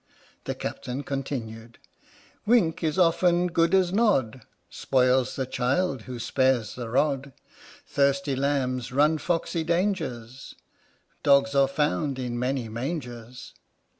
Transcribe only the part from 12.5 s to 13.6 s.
mangers.